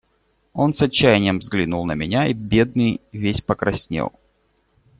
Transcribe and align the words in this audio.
Он 0.53 0.73
с 0.73 0.81
отчаянием 0.81 1.37
взглянул 1.37 1.85
на 1.85 1.93
меня 1.93 2.25
и, 2.25 2.33
бедный, 2.33 3.01
весь 3.11 3.41
покраснел. 3.41 4.11